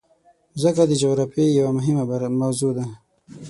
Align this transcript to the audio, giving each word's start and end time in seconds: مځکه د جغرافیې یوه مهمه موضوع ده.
مځکه 0.53 0.83
د 0.87 0.91
جغرافیې 1.01 1.55
یوه 1.59 1.71
مهمه 1.77 2.03
موضوع 2.41 2.71
ده. 2.77 2.85